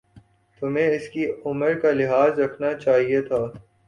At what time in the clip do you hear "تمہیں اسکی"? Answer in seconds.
0.61-1.25